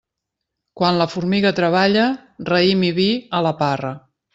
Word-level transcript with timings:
Quan 0.81 0.97
la 1.01 1.07
formiga 1.17 1.53
treballa, 1.61 2.09
raïm 2.53 2.87
i 2.93 2.95
vi 3.01 3.11
a 3.41 3.49
la 3.51 3.57
parra. 3.67 3.99